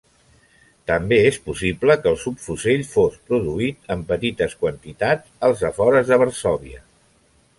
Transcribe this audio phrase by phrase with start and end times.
[0.91, 6.83] També és possible que el subfusell fos produït en petites quantitats als afores de Varsòvia.